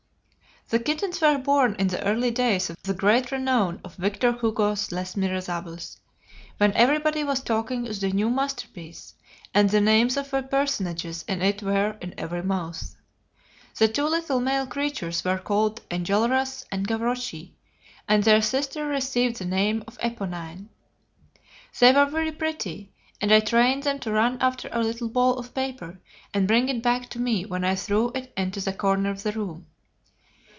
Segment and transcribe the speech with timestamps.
[0.69, 4.89] The kittens were born in the early days of the great renown of Victor Hugo's
[4.89, 5.97] 'Les Miserables,'
[6.59, 9.13] when everybody was talking of the new masterpiece,
[9.53, 12.95] and the names of the personages in it were in every mouth.
[13.77, 17.49] The two little male creatures were called Enjolras and Gavroche,
[18.07, 20.69] and their sister received the name of Eponine.
[21.81, 25.53] They were very pretty, and I trained them to run after a little ball of
[25.53, 25.99] paper
[26.33, 29.33] and bring it back to me when I threw it into the corner of the
[29.33, 29.65] room.